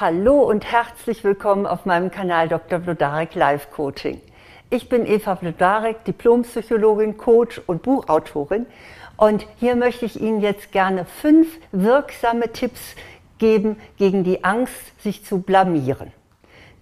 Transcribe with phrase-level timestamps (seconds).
[0.00, 2.78] Hallo und herzlich willkommen auf meinem Kanal Dr.
[2.78, 4.18] Blodarek Live Coaching.
[4.70, 8.64] Ich bin Eva Blodarek, Diplompsychologin, Coach und Buchautorin.
[9.18, 12.80] Und hier möchte ich Ihnen jetzt gerne fünf wirksame Tipps
[13.36, 16.14] geben gegen die Angst, sich zu blamieren.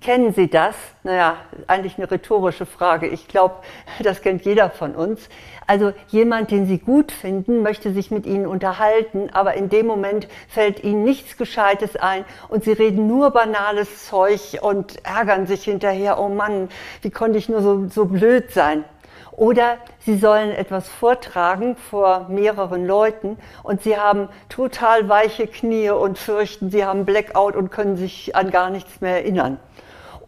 [0.00, 0.76] Kennen Sie das?
[1.02, 3.08] Naja, eigentlich eine rhetorische Frage.
[3.08, 3.56] Ich glaube,
[3.98, 5.28] das kennt jeder von uns.
[5.66, 10.28] Also jemand, den Sie gut finden, möchte sich mit Ihnen unterhalten, aber in dem Moment
[10.48, 16.20] fällt Ihnen nichts Gescheites ein und Sie reden nur banales Zeug und ärgern sich hinterher,
[16.20, 16.68] oh Mann,
[17.02, 18.84] wie konnte ich nur so, so blöd sein?
[19.32, 26.18] Oder Sie sollen etwas vortragen vor mehreren Leuten und Sie haben total weiche Knie und
[26.18, 29.58] fürchten, Sie haben Blackout und können sich an gar nichts mehr erinnern.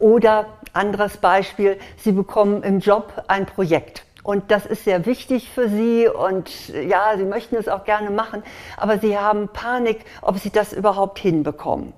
[0.01, 4.05] Oder anderes Beispiel, Sie bekommen im Job ein Projekt.
[4.23, 8.43] Und das ist sehr wichtig für Sie und ja, Sie möchten es auch gerne machen,
[8.77, 11.93] aber Sie haben Panik, ob Sie das überhaupt hinbekommen.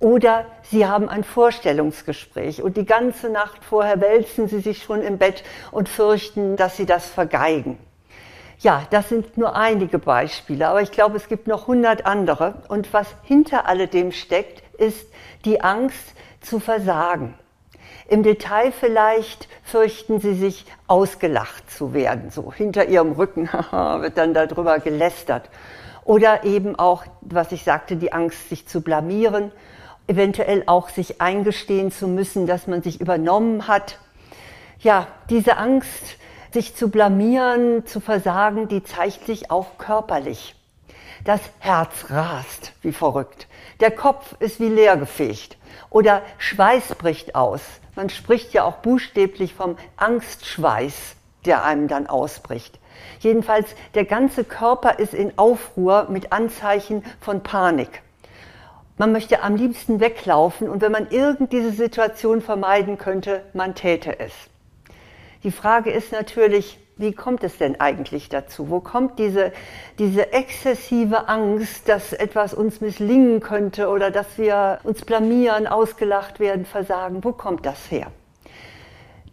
[0.00, 5.18] Oder Sie haben ein Vorstellungsgespräch und die ganze Nacht vorher wälzen Sie sich schon im
[5.18, 7.78] Bett und fürchten, dass Sie das vergeigen.
[8.60, 12.62] Ja, das sind nur einige Beispiele, aber ich glaube, es gibt noch hundert andere.
[12.68, 15.06] Und was hinter alledem steckt, ist
[15.44, 16.14] die Angst,
[16.48, 17.34] zu versagen.
[18.08, 22.30] Im Detail vielleicht fürchten sie sich, ausgelacht zu werden.
[22.30, 25.50] So hinter ihrem Rücken wird dann darüber gelästert.
[26.04, 29.52] Oder eben auch, was ich sagte, die Angst, sich zu blamieren.
[30.06, 33.98] Eventuell auch sich eingestehen zu müssen, dass man sich übernommen hat.
[34.78, 36.16] Ja, diese Angst,
[36.54, 40.54] sich zu blamieren, zu versagen, die zeigt sich auch körperlich.
[41.24, 43.48] Das Herz rast wie verrückt.
[43.80, 45.57] Der Kopf ist wie leergefegt.
[45.90, 47.60] Oder Schweiß bricht aus.
[47.96, 52.78] Man spricht ja auch buchstäblich vom Angstschweiß, der einem dann ausbricht.
[53.20, 58.02] Jedenfalls, der ganze Körper ist in Aufruhr mit Anzeichen von Panik.
[58.96, 64.18] Man möchte am liebsten weglaufen und wenn man irgend diese Situation vermeiden könnte, man täte
[64.18, 64.32] es.
[65.44, 68.70] Die Frage ist natürlich, wie kommt es denn eigentlich dazu?
[68.70, 69.52] Wo kommt diese,
[69.98, 76.66] diese exzessive Angst, dass etwas uns misslingen könnte oder dass wir uns blamieren, ausgelacht werden,
[76.66, 77.22] versagen?
[77.22, 78.08] Wo kommt das her?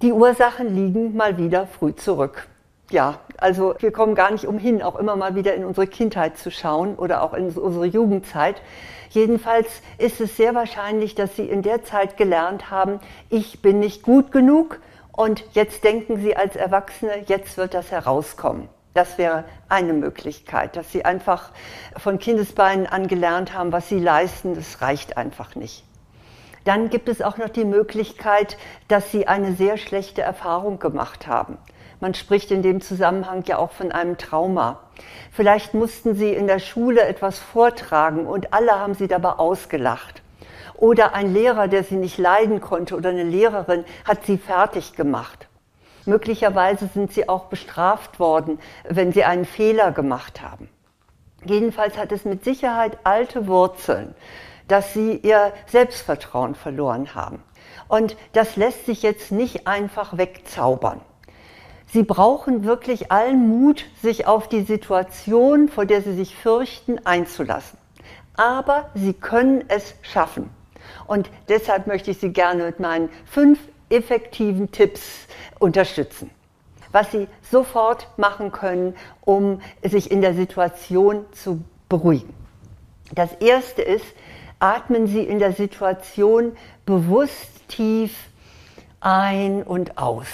[0.02, 2.48] Die Ursachen liegen mal wieder früh zurück.
[2.92, 6.52] Ja, also wir kommen gar nicht umhin, auch immer mal wieder in unsere Kindheit zu
[6.52, 8.62] schauen oder auch in unsere Jugendzeit.
[9.10, 13.00] Jedenfalls ist es sehr wahrscheinlich, dass Sie in der Zeit gelernt haben,
[13.30, 14.80] ich bin nicht gut genug,
[15.16, 18.68] und jetzt denken Sie als Erwachsene, jetzt wird das herauskommen.
[18.94, 21.52] Das wäre eine Möglichkeit, dass Sie einfach
[21.98, 24.56] von Kindesbeinen an gelernt haben, was Sie leisten.
[24.56, 25.86] Das reicht einfach nicht.
[26.66, 31.58] Dann gibt es auch noch die Möglichkeit, dass Sie eine sehr schlechte Erfahrung gemacht haben.
[32.02, 34.80] Man spricht in dem Zusammenhang ja auch von einem Trauma.
[35.32, 40.22] Vielleicht mussten Sie in der Schule etwas vortragen und alle haben Sie dabei ausgelacht.
[40.78, 45.48] Oder ein Lehrer, der sie nicht leiden konnte oder eine Lehrerin hat sie fertig gemacht.
[46.06, 50.70] Möglicherweise sind sie auch bestraft worden, wenn sie einen Fehler gemacht haben.
[51.46, 54.16] Jedenfalls hat es mit Sicherheit alte Wurzeln,
[54.68, 57.42] dass sie ihr Selbstvertrauen verloren haben.
[57.88, 61.02] Und das lässt sich jetzt nicht einfach wegzaubern.
[61.88, 67.78] Sie brauchen wirklich allen Mut, sich auf die Situation, vor der sie sich fürchten, einzulassen.
[68.36, 70.50] Aber sie können es schaffen.
[71.08, 73.60] Und deshalb möchte ich Sie gerne mit meinen fünf
[73.90, 75.28] effektiven Tipps
[75.60, 76.30] unterstützen,
[76.92, 82.34] was Sie sofort machen können, um sich in der Situation zu beruhigen.
[83.14, 84.06] Das erste ist,
[84.60, 88.16] atmen Sie in der Situation bewusst tief
[89.00, 90.28] ein und aus.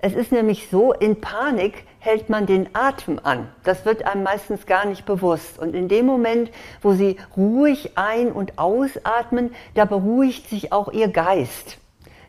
[0.00, 3.48] Es ist nämlich so, in Panik hält man den Atem an.
[3.64, 5.58] Das wird einem meistens gar nicht bewusst.
[5.58, 6.50] Und in dem Moment,
[6.82, 11.78] wo Sie ruhig ein- und ausatmen, da beruhigt sich auch Ihr Geist.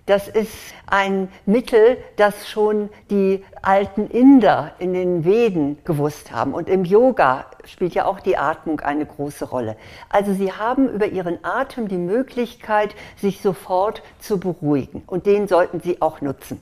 [0.09, 0.56] Das ist
[0.88, 6.56] ein Mittel, das schon die alten Inder in den Veden gewusst haben.
[6.56, 9.78] Und im Yoga spielt ja auch die Atmung eine große Rolle.
[10.09, 15.03] Also Sie haben über Ihren Atem die Möglichkeit, sich sofort zu beruhigen.
[15.05, 16.59] Und den sollten Sie auch nutzen.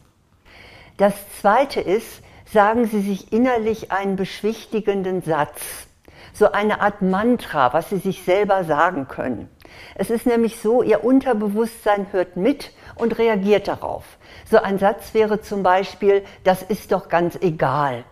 [0.97, 2.21] Das Zweite ist,
[2.51, 5.87] sagen Sie sich innerlich einen beschwichtigenden Satz,
[6.33, 9.49] so eine Art Mantra, was Sie sich selber sagen können.
[9.95, 14.03] Es ist nämlich so, Ihr Unterbewusstsein hört mit und reagiert darauf.
[14.49, 18.03] So ein Satz wäre zum Beispiel, das ist doch ganz egal.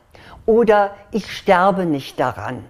[0.45, 2.65] Oder ich sterbe nicht daran.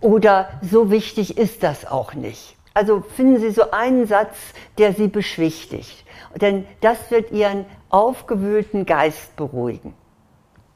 [0.00, 2.56] Oder so wichtig ist das auch nicht.
[2.74, 4.36] Also finden Sie so einen Satz,
[4.78, 6.04] der Sie beschwichtigt.
[6.40, 9.94] Denn das wird Ihren aufgewühlten Geist beruhigen.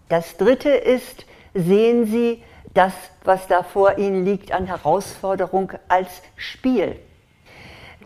[0.09, 2.43] Das Dritte ist, sehen Sie
[2.75, 2.93] das,
[3.25, 6.97] was da vor Ihnen liegt an Herausforderung als Spiel.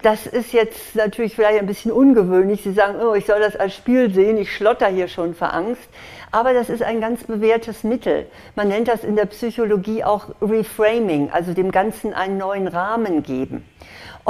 [0.03, 2.63] Das ist jetzt natürlich vielleicht ein bisschen ungewöhnlich.
[2.63, 5.89] Sie sagen, oh, ich soll das als Spiel sehen, ich schlotter hier schon vor Angst.
[6.31, 8.27] Aber das ist ein ganz bewährtes Mittel.
[8.55, 13.65] Man nennt das in der Psychologie auch Reframing, also dem Ganzen einen neuen Rahmen geben.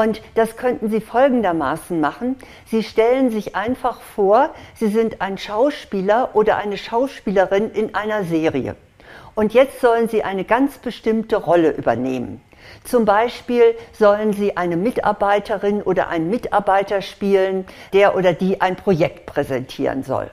[0.01, 2.37] Und das könnten Sie folgendermaßen machen.
[2.65, 8.77] Sie stellen sich einfach vor, Sie sind ein Schauspieler oder eine Schauspielerin in einer Serie.
[9.35, 12.41] Und jetzt sollen Sie eine ganz bestimmte Rolle übernehmen.
[12.83, 19.27] Zum Beispiel sollen Sie eine Mitarbeiterin oder einen Mitarbeiter spielen, der oder die ein Projekt
[19.27, 20.31] präsentieren soll.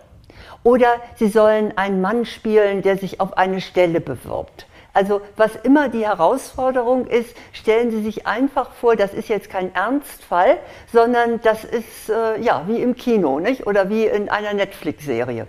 [0.64, 4.66] Oder Sie sollen einen Mann spielen, der sich auf eine Stelle bewirbt.
[4.98, 9.72] Also was immer die Herausforderung ist, stellen Sie sich einfach vor, das ist jetzt kein
[9.76, 10.58] Ernstfall,
[10.92, 13.68] sondern das ist äh, ja wie im Kino, nicht?
[13.68, 15.46] Oder wie in einer Netflix-Serie.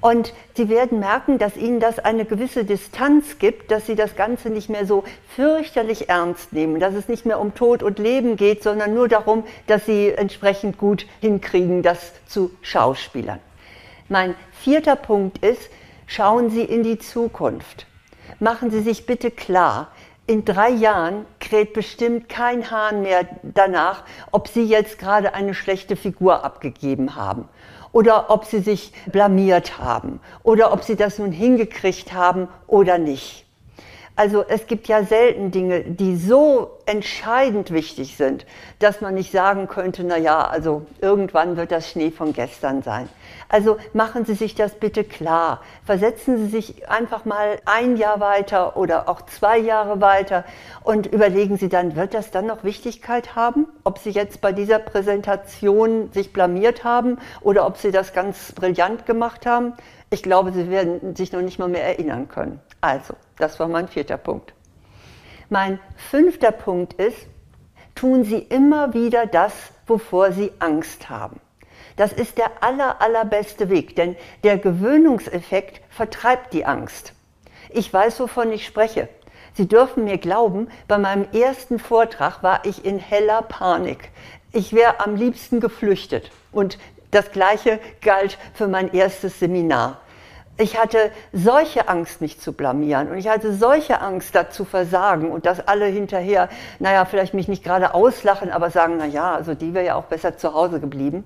[0.00, 4.48] Und Sie werden merken, dass Ihnen das eine gewisse Distanz gibt, dass Sie das Ganze
[4.48, 5.04] nicht mehr so
[5.36, 9.44] fürchterlich ernst nehmen, dass es nicht mehr um Tod und Leben geht, sondern nur darum,
[9.66, 13.40] dass Sie entsprechend gut hinkriegen, das zu Schauspielern.
[14.08, 15.68] Mein vierter Punkt ist,
[16.06, 17.84] schauen Sie in die Zukunft
[18.38, 19.88] machen Sie sich bitte klar,
[20.26, 25.96] in drei Jahren kräht bestimmt kein Hahn mehr danach, ob Sie jetzt gerade eine schlechte
[25.96, 27.48] Figur abgegeben haben
[27.92, 33.44] oder ob Sie sich blamiert haben oder ob Sie das nun hingekriegt haben oder nicht.
[34.14, 38.44] Also es gibt ja selten Dinge, die so entscheidend wichtig sind,
[38.80, 43.08] dass man nicht sagen könnte, na ja, also irgendwann wird das Schnee von gestern sein.
[43.48, 45.60] Also machen Sie sich das bitte klar.
[45.84, 50.44] Versetzen Sie sich einfach mal ein Jahr weiter oder auch zwei Jahre weiter
[50.82, 53.68] und überlegen Sie dann, wird das dann noch Wichtigkeit haben?
[53.84, 59.06] Ob Sie jetzt bei dieser Präsentation sich blamiert haben oder ob Sie das ganz brillant
[59.06, 59.74] gemacht haben?
[60.10, 62.58] Ich glaube, Sie werden sich noch nicht mal mehr erinnern können.
[62.80, 64.54] Also, das war mein vierter Punkt.
[65.52, 67.26] Mein fünfter Punkt ist,
[67.96, 69.52] tun Sie immer wieder das,
[69.88, 71.40] wovor Sie Angst haben.
[71.96, 74.14] Das ist der aller, allerbeste Weg, denn
[74.44, 77.14] der Gewöhnungseffekt vertreibt die Angst.
[77.68, 79.08] Ich weiß, wovon ich spreche.
[79.54, 84.12] Sie dürfen mir glauben, bei meinem ersten Vortrag war ich in heller Panik.
[84.52, 86.30] Ich wäre am liebsten geflüchtet.
[86.52, 86.78] Und
[87.10, 90.00] das Gleiche galt für mein erstes Seminar.
[90.60, 95.30] Ich hatte solche Angst, mich zu blamieren und ich hatte solche Angst, da zu versagen
[95.30, 99.72] und dass alle hinterher, naja, vielleicht mich nicht gerade auslachen, aber sagen, naja, also die
[99.72, 101.24] wäre ja auch besser zu Hause geblieben.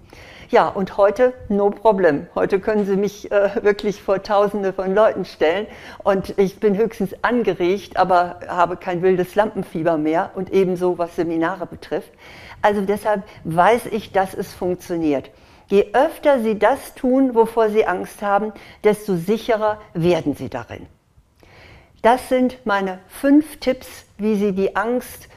[0.51, 2.29] Ja, und heute no problem.
[2.37, 5.67] Heute können Sie mich äh, wirklich vor Tausende von Leuten stellen
[6.05, 11.67] und ich bin höchstens angeregt, aber habe kein wildes Lampenfieber mehr und ebenso was Seminare
[11.67, 12.13] betrifft.
[12.63, 15.29] Also deshalb weiß ich, dass es funktioniert.
[15.67, 18.53] Je öfter Sie das tun, wovor Sie Angst haben,
[18.83, 20.87] desto sicherer werden Sie darin.
[22.03, 25.29] Das sind meine fünf Tipps, wie Sie die Angst,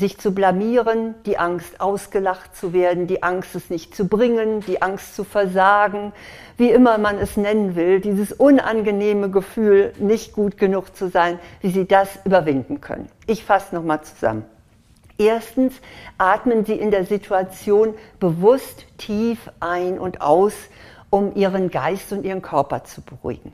[0.00, 4.82] sich zu blamieren, die Angst, ausgelacht zu werden, die Angst, es nicht zu bringen, die
[4.82, 6.12] Angst zu versagen,
[6.56, 11.70] wie immer man es nennen will, dieses unangenehme Gefühl, nicht gut genug zu sein, wie
[11.70, 13.08] Sie das überwinden können.
[13.26, 14.44] Ich fasse nochmal zusammen.
[15.20, 15.74] Erstens
[16.16, 20.54] atmen Sie in der Situation bewusst tief ein und aus,
[21.10, 23.52] um Ihren Geist und Ihren Körper zu beruhigen.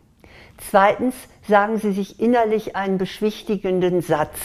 [0.58, 1.16] Zweitens
[1.48, 4.38] sagen Sie sich innerlich einen beschwichtigenden Satz,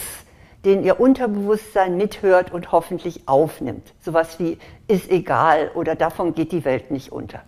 [0.64, 3.94] den Ihr Unterbewusstsein mithört und hoffentlich aufnimmt.
[4.00, 4.58] Sowas wie
[4.88, 7.44] ist egal oder davon geht die Welt nicht unter.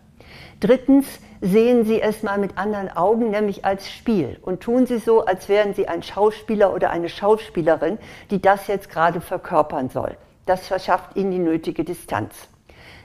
[0.61, 1.07] Drittens
[1.41, 5.49] sehen Sie es mal mit anderen Augen, nämlich als Spiel und tun Sie so, als
[5.49, 7.99] wären Sie ein Schauspieler oder eine Schauspielerin,
[8.31, 10.17] die das jetzt gerade verkörpern soll.
[10.47, 12.35] Das verschafft Ihnen die nötige Distanz.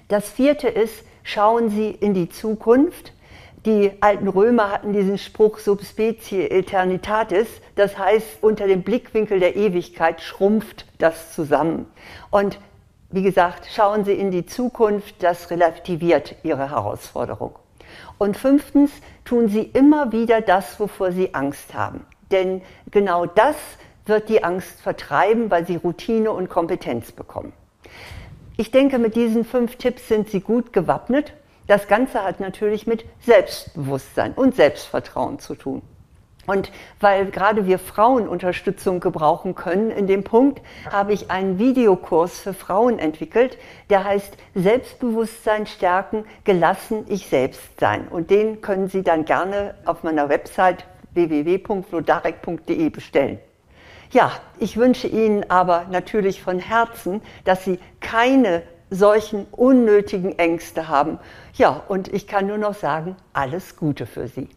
[0.07, 3.13] Das vierte ist, schauen Sie in die Zukunft.
[3.65, 10.21] Die alten Römer hatten diesen Spruch subspecie eternitatis, das heißt, unter dem Blickwinkel der Ewigkeit
[10.21, 11.85] schrumpft das zusammen.
[12.31, 12.57] Und
[13.11, 17.57] wie gesagt, schauen Sie in die Zukunft, das relativiert Ihre Herausforderung.
[18.17, 18.91] Und fünftens,
[19.25, 22.05] tun Sie immer wieder das, wovor Sie Angst haben.
[22.31, 22.61] Denn
[22.91, 23.55] genau das
[24.05, 27.53] wird die Angst vertreiben, weil Sie Routine und Kompetenz bekommen.
[28.57, 31.33] Ich denke, mit diesen fünf Tipps sind Sie gut gewappnet.
[31.65, 35.81] Das Ganze hat natürlich mit Selbstbewusstsein und Selbstvertrauen zu tun.
[36.49, 42.39] Und weil gerade wir Frauen Unterstützung gebrauchen können, in dem Punkt habe ich einen Videokurs
[42.39, 43.59] für Frauen entwickelt,
[43.91, 48.07] der heißt Selbstbewusstsein stärken, gelassen ich selbst sein.
[48.07, 53.37] Und den können Sie dann gerne auf meiner Website www.flodarek.de bestellen.
[54.09, 61.19] Ja, ich wünsche Ihnen aber natürlich von Herzen, dass Sie keine solchen unnötigen Ängste haben.
[61.53, 64.49] Ja, und ich kann nur noch sagen, alles Gute für Sie.